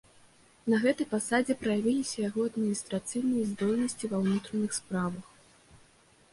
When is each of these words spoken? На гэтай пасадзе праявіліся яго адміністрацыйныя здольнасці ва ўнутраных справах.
На 0.73 0.77
гэтай 0.85 1.07
пасадзе 1.11 1.55
праявіліся 1.65 2.17
яго 2.29 2.47
адміністрацыйныя 2.51 3.45
здольнасці 3.53 4.05
ва 4.15 4.25
ўнутраных 4.25 4.71
справах. 4.83 5.25